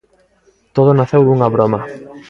[0.75, 1.79] Todo naceu dunha broma.